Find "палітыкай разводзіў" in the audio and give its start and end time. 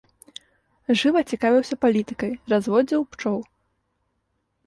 1.85-3.01